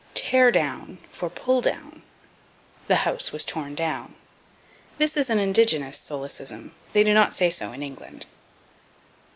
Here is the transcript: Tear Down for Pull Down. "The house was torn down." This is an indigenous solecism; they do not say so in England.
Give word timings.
Tear 0.15 0.49
Down 0.49 0.97
for 1.11 1.29
Pull 1.29 1.61
Down. 1.61 2.01
"The 2.87 3.05
house 3.05 3.31
was 3.31 3.45
torn 3.45 3.75
down." 3.75 4.15
This 4.97 5.15
is 5.15 5.29
an 5.29 5.37
indigenous 5.37 5.99
solecism; 5.99 6.73
they 6.93 7.03
do 7.03 7.13
not 7.13 7.35
say 7.35 7.51
so 7.51 7.71
in 7.71 7.83
England. 7.83 8.25